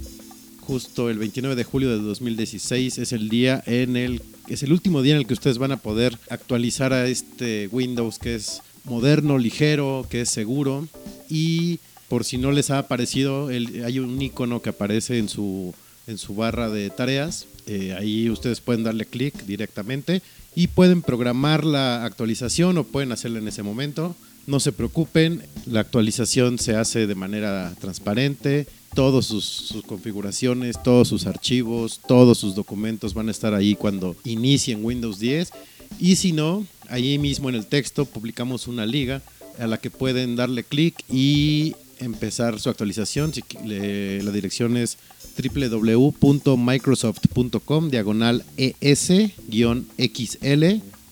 Justo 0.63 1.09
el 1.09 1.19
29 1.19 1.55
de 1.55 1.65
julio 1.65 1.91
de 1.91 1.99
2016 1.99 2.99
es 2.99 3.13
el 3.13 3.29
día 3.29 3.63
en 3.67 3.97
el 3.97 4.23
es 4.49 4.65
el 4.65 4.73
último 4.73 5.03
día 5.03 5.15
en 5.15 5.21
el 5.21 5.27
que 5.29 5.35
ustedes 5.35 5.59
van 5.59 5.71
a 5.71 5.77
poder 5.77 6.19
actualizar 6.31 6.93
a 6.93 7.07
este 7.07 7.69
Windows 7.71 8.19
que 8.19 8.35
es 8.35 8.61
moderno, 8.85 9.39
ligero, 9.39 10.05
que 10.11 10.23
es 10.23 10.31
seguro 10.31 10.89
y 11.31 11.79
por 12.13 12.27
si 12.27 12.37
no 12.37 12.53
les 12.53 12.71
ha 12.71 12.77
aparecido, 12.77 13.47
hay 13.49 13.99
un 13.99 14.21
icono 14.21 14.61
que 14.61 14.69
aparece 14.69 15.17
en 15.17 15.31
su, 15.31 15.75
en 16.07 16.19
su 16.19 16.35
barra 16.35 16.69
de 16.69 16.91
tareas. 16.91 17.47
Eh, 17.67 17.97
ahí 17.99 18.29
ustedes 18.29 18.61
pueden 18.61 18.85
darle 18.85 19.07
clic 19.07 19.47
directamente 19.47 20.21
y 20.55 20.67
pueden 20.67 21.01
programar 21.01 21.65
la 21.65 22.05
actualización 22.05 22.77
o 22.77 22.85
pueden 22.85 23.13
hacerla 23.13 23.39
en 23.39 23.49
ese 23.49 23.63
momento. 23.63 24.15
No 24.47 24.61
se 24.61 24.73
preocupen, 24.73 25.43
la 25.65 25.81
actualización 25.81 26.59
se 26.59 26.77
hace 26.77 27.07
de 27.07 27.15
manera 27.15 27.75
transparente. 27.81 28.67
Todas 28.95 29.25
sus, 29.25 29.47
sus, 29.47 29.83
configuraciones, 29.83 30.83
todos 30.83 31.09
sus 31.09 31.25
archivos, 31.25 31.99
todos 32.07 32.37
sus 32.37 32.55
documentos 32.55 33.15
van 33.15 33.29
a 33.29 33.31
estar 33.31 33.55
ahí 33.55 33.75
cuando 33.75 34.17
inicien 34.25 34.85
Windows 34.85 35.19
10. 35.19 35.51
Y 35.99 36.17
si 36.17 36.33
no, 36.33 36.67
ahí 36.91 37.17
mismo 37.17 37.49
en 37.49 37.55
el 37.55 37.65
texto 37.65 38.05
publicamos 38.05 38.69
una 38.69 38.85
liga 38.85 39.23
a 39.59 39.67
la 39.67 39.79
que 39.79 39.91
pueden 39.91 40.37
darle 40.37 40.65
clic 40.65 41.05
y 41.11 41.75
empezar 42.05 42.61
su 42.61 42.71
actualización. 42.71 43.33
La 43.65 44.31
dirección 44.31 44.77
es 44.77 44.99
www.microsoft.com 45.37 47.91
diagonal 47.91 48.45
ES-XL 48.57 49.33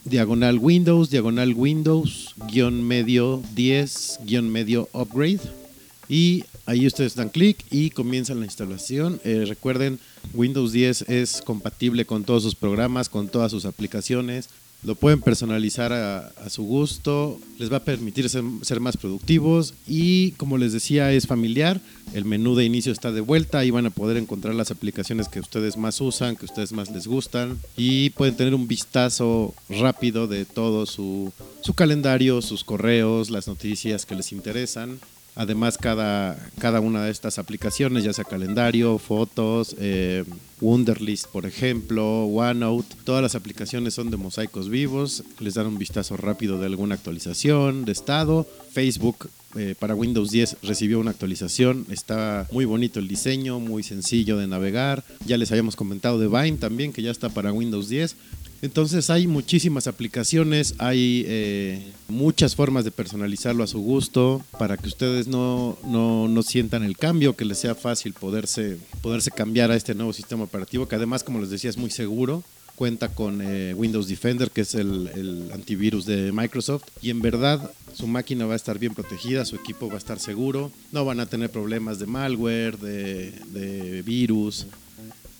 diagonal 0.04 0.58
Windows, 0.58 1.10
diagonal 1.10 1.54
Windows, 1.54 2.34
guion 2.50 2.82
medio 2.82 3.42
10, 3.54 4.20
guion 4.24 4.50
medio 4.50 4.88
upgrade. 4.92 5.40
Y 6.08 6.44
ahí 6.66 6.86
ustedes 6.86 7.14
dan 7.14 7.28
clic 7.28 7.64
y 7.70 7.90
comienzan 7.90 8.40
la 8.40 8.46
instalación. 8.46 9.20
Eh, 9.24 9.44
recuerden, 9.46 10.00
Windows 10.34 10.72
10 10.72 11.02
es 11.02 11.42
compatible 11.42 12.04
con 12.04 12.24
todos 12.24 12.42
sus 12.42 12.54
programas, 12.54 13.08
con 13.08 13.28
todas 13.28 13.52
sus 13.52 13.64
aplicaciones. 13.64 14.48
Lo 14.82 14.94
pueden 14.94 15.20
personalizar 15.20 15.92
a, 15.92 16.32
su 16.48 16.62
gusto, 16.62 17.38
les 17.58 17.70
va 17.70 17.78
a 17.78 17.84
permitir 17.84 18.30
ser, 18.30 18.80
más 18.80 18.96
productivos 18.96 19.74
y 19.86 20.30
como 20.32 20.56
les 20.56 20.72
decía 20.72 21.12
es 21.12 21.26
familiar, 21.26 21.80
el 22.14 22.24
menú 22.24 22.54
de 22.54 22.64
inicio 22.64 22.90
está 22.90 23.12
de 23.12 23.20
vuelta, 23.20 23.64
y 23.64 23.70
van 23.70 23.86
a 23.86 23.90
poder 23.90 24.16
encontrar 24.16 24.54
las 24.54 24.70
aplicaciones 24.70 25.28
que 25.28 25.40
ustedes 25.40 25.76
más 25.76 26.00
usan, 26.00 26.34
que 26.34 26.46
ustedes 26.46 26.72
más 26.72 26.90
les 26.90 27.06
gustan 27.06 27.58
y 27.76 28.10
pueden 28.10 28.36
tener 28.36 28.54
un 28.54 28.66
vistazo 28.66 29.54
rápido 29.68 30.26
de 30.26 30.46
todo 30.46 30.86
su, 30.86 31.30
su 31.60 31.74
calendario, 31.74 32.40
sus 32.40 32.64
correos, 32.64 33.28
las 33.28 33.48
noticias 33.48 34.06
que 34.06 34.14
les 34.14 34.32
interesan. 34.32 34.98
Además, 35.36 35.78
cada, 35.78 36.36
cada 36.58 36.80
una 36.80 37.04
de 37.04 37.10
estas 37.10 37.38
aplicaciones, 37.38 38.04
ya 38.04 38.12
sea 38.12 38.24
calendario, 38.24 38.98
fotos, 38.98 39.76
eh, 39.78 40.24
Wunderlist, 40.60 41.26
por 41.28 41.46
ejemplo, 41.46 42.24
OneNote, 42.24 42.96
todas 43.04 43.22
las 43.22 43.34
aplicaciones 43.34 43.94
son 43.94 44.10
de 44.10 44.16
mosaicos 44.16 44.68
vivos, 44.68 45.24
les 45.38 45.54
dan 45.54 45.66
un 45.66 45.78
vistazo 45.78 46.16
rápido 46.16 46.58
de 46.58 46.66
alguna 46.66 46.94
actualización 46.96 47.84
de 47.84 47.92
estado. 47.92 48.46
Facebook 48.72 49.30
eh, 49.56 49.74
para 49.78 49.96
Windows 49.96 50.30
10 50.30 50.58
recibió 50.62 51.00
una 51.00 51.10
actualización, 51.10 51.84
está 51.90 52.46
muy 52.52 52.66
bonito 52.66 53.00
el 53.00 53.08
diseño, 53.08 53.58
muy 53.58 53.82
sencillo 53.82 54.36
de 54.36 54.46
navegar. 54.46 55.02
Ya 55.26 55.38
les 55.38 55.50
habíamos 55.50 55.74
comentado 55.74 56.18
de 56.18 56.28
Vine 56.28 56.58
también, 56.58 56.92
que 56.92 57.02
ya 57.02 57.10
está 57.10 57.30
para 57.30 57.52
Windows 57.52 57.88
10. 57.88 58.14
Entonces 58.62 59.08
hay 59.08 59.26
muchísimas 59.26 59.86
aplicaciones, 59.86 60.74
hay 60.78 61.24
eh, 61.26 61.92
muchas 62.08 62.54
formas 62.54 62.84
de 62.84 62.90
personalizarlo 62.90 63.64
a 63.64 63.66
su 63.66 63.80
gusto 63.80 64.44
para 64.58 64.76
que 64.76 64.88
ustedes 64.88 65.28
no, 65.28 65.78
no, 65.84 66.42
sientan 66.42 66.82
el 66.82 66.96
cambio, 66.96 67.36
que 67.36 67.46
les 67.46 67.58
sea 67.58 67.74
fácil 67.74 68.12
poderse, 68.12 68.78
poderse 69.00 69.30
cambiar 69.30 69.70
a 69.70 69.76
este 69.76 69.94
nuevo 69.94 70.12
sistema 70.12 70.44
operativo, 70.44 70.86
que 70.86 70.96
además, 70.96 71.24
como 71.24 71.40
les 71.40 71.50
decía, 71.50 71.70
es 71.70 71.78
muy 71.78 71.90
seguro. 71.90 72.42
Cuenta 72.76 73.10
con 73.10 73.42
eh, 73.42 73.74
Windows 73.74 74.08
Defender, 74.08 74.50
que 74.50 74.62
es 74.62 74.74
el, 74.74 75.50
antivirus 75.52 76.06
de 76.06 76.32
Microsoft, 76.32 76.84
y 77.02 77.10
en 77.10 77.20
verdad 77.20 77.70
su 77.92 78.06
máquina 78.06 78.46
va 78.46 78.54
a 78.54 78.56
estar 78.56 78.78
bien 78.78 78.94
protegida, 78.94 79.44
su 79.44 79.56
equipo 79.56 79.88
va 79.88 79.96
a 79.96 79.98
estar 79.98 80.18
seguro, 80.18 80.72
no 80.90 81.04
van 81.04 81.20
a 81.20 81.26
tener 81.26 81.50
problemas 81.50 81.98
de 81.98 82.06
malware, 82.06 82.78
de, 82.78 83.32
de 83.52 84.00
virus, 84.00 84.66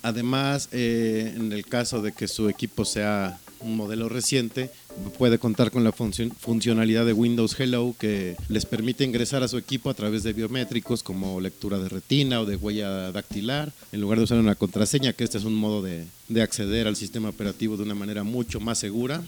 Además, 0.02 0.68
eh, 0.72 1.34
en 1.36 1.52
el 1.52 1.66
caso 1.66 2.00
de 2.02 2.12
que 2.12 2.28
su 2.28 2.48
equipo 2.48 2.84
sea 2.84 3.38
un 3.60 3.76
modelo 3.76 4.08
reciente, 4.08 4.70
puede 5.18 5.38
contar 5.38 5.70
con 5.70 5.84
la 5.84 5.92
funcionalidad 5.92 7.04
de 7.04 7.12
Windows 7.12 7.58
Hello 7.58 7.94
que 7.98 8.36
les 8.48 8.64
permite 8.64 9.04
ingresar 9.04 9.42
a 9.42 9.48
su 9.48 9.58
equipo 9.58 9.90
a 9.90 9.94
través 9.94 10.22
de 10.22 10.32
biométricos 10.32 11.02
como 11.02 11.40
lectura 11.40 11.78
de 11.78 11.88
retina 11.88 12.40
o 12.40 12.46
de 12.46 12.56
huella 12.56 13.12
dactilar, 13.12 13.72
en 13.92 14.00
lugar 14.00 14.18
de 14.18 14.24
usar 14.24 14.38
una 14.38 14.54
contraseña, 14.54 15.12
que 15.12 15.24
este 15.24 15.38
es 15.38 15.44
un 15.44 15.54
modo 15.54 15.82
de, 15.82 16.06
de 16.28 16.42
acceder 16.42 16.86
al 16.86 16.96
sistema 16.96 17.28
operativo 17.28 17.76
de 17.76 17.82
una 17.82 17.94
manera 17.94 18.24
mucho 18.24 18.60
más 18.60 18.78
segura. 18.78 19.22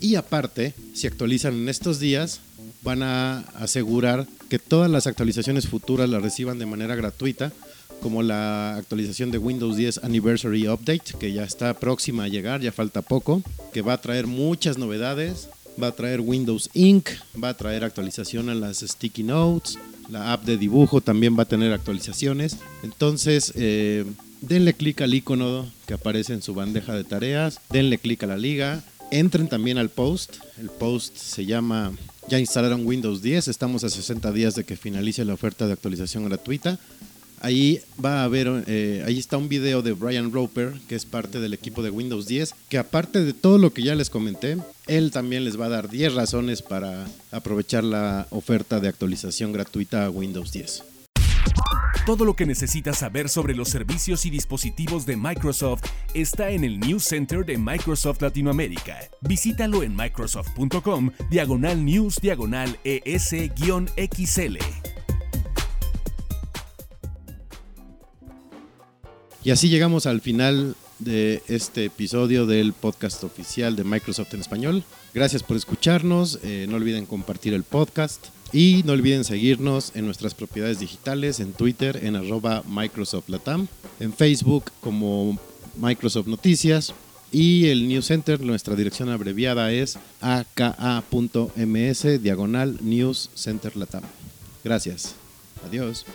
Y 0.00 0.14
aparte, 0.14 0.74
si 0.94 1.06
actualizan 1.06 1.54
en 1.54 1.68
estos 1.68 1.98
días, 1.98 2.40
van 2.82 3.02
a 3.02 3.40
asegurar 3.54 4.26
que 4.48 4.58
todas 4.58 4.90
las 4.90 5.06
actualizaciones 5.06 5.68
futuras 5.68 6.08
las 6.08 6.22
reciban 6.22 6.58
de 6.58 6.66
manera 6.66 6.94
gratuita 6.94 7.52
como 8.02 8.22
la 8.22 8.76
actualización 8.76 9.30
de 9.30 9.38
Windows 9.38 9.76
10 9.76 10.04
Anniversary 10.04 10.68
Update, 10.68 11.14
que 11.18 11.32
ya 11.32 11.44
está 11.44 11.72
próxima 11.74 12.24
a 12.24 12.28
llegar, 12.28 12.60
ya 12.60 12.72
falta 12.72 13.00
poco, 13.00 13.42
que 13.72 13.80
va 13.80 13.94
a 13.94 14.00
traer 14.00 14.26
muchas 14.26 14.76
novedades, 14.76 15.48
va 15.82 15.88
a 15.88 15.92
traer 15.92 16.20
Windows 16.20 16.68
Ink, 16.74 17.08
va 17.42 17.50
a 17.50 17.56
traer 17.56 17.84
actualización 17.84 18.50
a 18.50 18.54
las 18.54 18.80
sticky 18.80 19.22
notes, 19.22 19.78
la 20.10 20.32
app 20.32 20.44
de 20.44 20.58
dibujo 20.58 21.00
también 21.00 21.38
va 21.38 21.44
a 21.44 21.48
tener 21.48 21.72
actualizaciones. 21.72 22.58
Entonces, 22.82 23.52
eh, 23.56 24.04
denle 24.40 24.74
clic 24.74 25.00
al 25.00 25.14
icono 25.14 25.66
que 25.86 25.94
aparece 25.94 26.34
en 26.34 26.42
su 26.42 26.54
bandeja 26.54 26.94
de 26.94 27.04
tareas, 27.04 27.60
denle 27.70 27.98
clic 27.98 28.22
a 28.24 28.26
la 28.26 28.36
liga, 28.36 28.82
entren 29.10 29.48
también 29.48 29.78
al 29.78 29.88
post, 29.88 30.36
el 30.58 30.68
post 30.68 31.16
se 31.16 31.46
llama 31.46 31.92
ya 32.28 32.38
instalaron 32.38 32.86
Windows 32.86 33.20
10, 33.20 33.48
estamos 33.48 33.84
a 33.84 33.90
60 33.90 34.30
días 34.32 34.54
de 34.54 34.64
que 34.64 34.76
finalice 34.76 35.24
la 35.24 35.34
oferta 35.34 35.66
de 35.66 35.72
actualización 35.72 36.24
gratuita. 36.24 36.78
Ahí 37.42 37.80
va 38.02 38.20
a 38.20 38.24
haber, 38.24 38.64
eh, 38.68 39.02
ahí 39.04 39.18
está 39.18 39.36
un 39.36 39.48
video 39.48 39.82
de 39.82 39.92
Brian 39.92 40.30
Roper, 40.30 40.74
que 40.88 40.94
es 40.94 41.04
parte 41.04 41.40
del 41.40 41.52
equipo 41.54 41.82
de 41.82 41.90
Windows 41.90 42.28
10, 42.28 42.54
que 42.68 42.78
aparte 42.78 43.24
de 43.24 43.32
todo 43.32 43.58
lo 43.58 43.72
que 43.72 43.82
ya 43.82 43.96
les 43.96 44.10
comenté, 44.10 44.58
él 44.86 45.10
también 45.10 45.44
les 45.44 45.60
va 45.60 45.66
a 45.66 45.68
dar 45.68 45.90
10 45.90 46.14
razones 46.14 46.62
para 46.62 47.04
aprovechar 47.32 47.82
la 47.82 48.28
oferta 48.30 48.78
de 48.78 48.86
actualización 48.86 49.50
gratuita 49.50 50.04
a 50.04 50.10
Windows 50.10 50.52
10. 50.52 50.84
Todo 52.06 52.24
lo 52.24 52.34
que 52.34 52.46
necesitas 52.46 52.98
saber 52.98 53.28
sobre 53.28 53.56
los 53.56 53.68
servicios 53.68 54.24
y 54.24 54.30
dispositivos 54.30 55.04
de 55.04 55.16
Microsoft 55.16 55.82
está 56.14 56.50
en 56.50 56.62
el 56.62 56.78
News 56.78 57.02
Center 57.02 57.44
de 57.44 57.58
Microsoft 57.58 58.22
Latinoamérica. 58.22 59.00
Visítalo 59.20 59.82
en 59.82 59.96
microsoft.com 59.96 61.10
diagonal 61.28 61.84
news 61.84 62.20
diagonal 62.20 62.78
ES-XL. 62.84 64.58
Y 69.44 69.50
así 69.50 69.68
llegamos 69.68 70.06
al 70.06 70.20
final 70.20 70.76
de 71.00 71.42
este 71.48 71.86
episodio 71.86 72.46
del 72.46 72.72
podcast 72.72 73.24
oficial 73.24 73.74
de 73.74 73.82
Microsoft 73.82 74.32
en 74.34 74.40
español. 74.40 74.84
Gracias 75.14 75.42
por 75.42 75.56
escucharnos, 75.56 76.38
eh, 76.44 76.66
no 76.68 76.76
olviden 76.76 77.06
compartir 77.06 77.52
el 77.52 77.64
podcast 77.64 78.26
y 78.52 78.82
no 78.84 78.92
olviden 78.92 79.24
seguirnos 79.24 79.92
en 79.96 80.06
nuestras 80.06 80.34
propiedades 80.34 80.78
digitales, 80.78 81.40
en 81.40 81.54
Twitter 81.54 81.98
en 82.04 82.14
arroba 82.14 82.62
Microsoft 82.68 83.28
Latam, 83.28 83.66
en 83.98 84.12
Facebook 84.12 84.70
como 84.80 85.36
Microsoft 85.76 86.28
Noticias 86.28 86.94
y 87.32 87.66
el 87.66 87.88
News 87.88 88.06
Center, 88.06 88.40
nuestra 88.40 88.76
dirección 88.76 89.08
abreviada 89.08 89.72
es 89.72 89.98
aka.ms 90.20 92.22
diagonal 92.22 92.78
News 92.80 93.30
Center 93.34 93.76
Latam. 93.76 94.04
Gracias. 94.62 95.16
Adiós. 95.66 96.06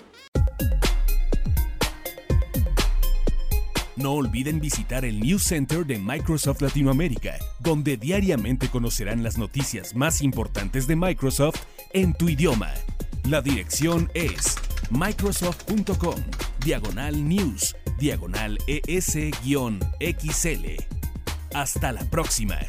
No 3.98 4.14
olviden 4.14 4.60
visitar 4.60 5.06
el 5.06 5.20
News 5.20 5.44
Center 5.44 5.84
de 5.84 5.98
Microsoft 5.98 6.62
Latinoamérica, 6.62 7.40
donde 7.60 7.98
diariamente 7.98 8.70
conocerán 8.70 9.24
las 9.24 9.40
noticias 9.40 9.96
más 9.96 10.22
importantes 10.22 10.86
de 10.86 10.96
Microsoft 10.96 11.64
en 11.94 12.14
tu 12.14 12.30
idioma. 12.30 12.72
La 13.28 13.42
dirección 13.42 14.08
es 14.14 14.56
microsoft.com, 14.92 16.16
diagonal 16.64 17.28
news, 17.28 17.76
diagonal 17.98 18.60
es-xl. 18.68 19.26
Hasta 21.56 21.92
la 21.92 22.08
próxima. 22.12 22.60